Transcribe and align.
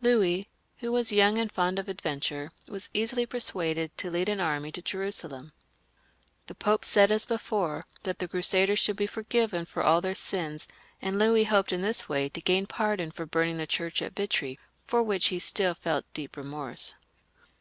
Louis, 0.00 0.48
who 0.76 0.92
was 0.92 1.10
young 1.10 1.36
and 1.36 1.50
fond 1.50 1.76
of 1.76 1.88
adventure, 1.88 2.52
was 2.68 2.88
easily 2.94 3.26
persuaded 3.26 3.90
to 3.98 4.08
lead 4.08 4.28
an 4.28 4.38
army 4.40 4.70
to 4.70 4.80
Jerusalem. 4.80 5.50
The 6.46 6.54
Pope 6.54 6.84
said 6.84 7.10
as 7.10 7.26
before, 7.26 7.82
that 8.04 8.20
the 8.20 8.28
Crusaders 8.28 8.78
should 8.78 8.94
be 8.94 9.08
forgiven 9.08 9.64
for 9.64 9.82
all 9.82 10.00
their 10.00 10.14
sins, 10.14 10.68
and 11.02 11.18
Louis 11.18 11.42
hoped 11.42 11.72
in 11.72 11.80
xvj 11.80 11.82
LOUIS 11.82 12.02
VII. 12.02 12.02
{LE 12.02 12.06
JEUNE), 12.06 12.06
86 12.06 12.06
this 12.06 12.08
way 12.08 12.28
to 12.28 12.40
gain 12.52 12.66
pardon 12.68 13.10
for 13.10 13.26
burning 13.26 13.56
the 13.58 13.66
church 13.66 14.00
at 14.00 14.14
Vitry, 14.14 14.60
for 14.86 15.02
which 15.02 15.26
he 15.26 15.40
still 15.40 15.74
felt 15.74 16.04
deep 16.14 16.36
remorse. 16.36 16.94